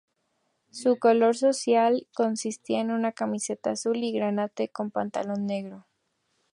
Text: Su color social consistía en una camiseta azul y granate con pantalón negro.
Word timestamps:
Su 0.71 0.97
color 0.97 1.35
social 1.37 2.07
consistía 2.15 2.81
en 2.81 2.89
una 2.89 3.11
camiseta 3.11 3.69
azul 3.69 3.97
y 3.97 4.11
granate 4.11 4.67
con 4.71 4.89
pantalón 4.89 5.45
negro. 5.45 5.85